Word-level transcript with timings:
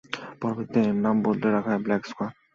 পরবর্তীতে, 0.41 0.79
এর 0.83 0.97
নাম 1.05 1.15
বদলে 1.25 1.47
রাখা 1.49 1.71
হয় 1.71 1.81
ব্ল্যাক 1.85 2.03
স্কোয়াড। 2.09 2.33